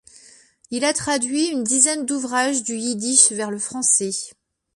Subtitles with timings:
[0.71, 4.09] Il a traduit une dizaine d'ouvrages du yiddish vers le français.